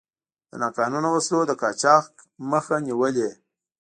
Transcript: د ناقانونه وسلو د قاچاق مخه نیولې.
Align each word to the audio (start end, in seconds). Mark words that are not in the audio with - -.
د 0.49 0.51
ناقانونه 0.61 1.07
وسلو 1.11 1.39
د 1.47 1.51
قاچاق 1.61 2.05
مخه 2.51 2.75
نیولې. 2.87 3.29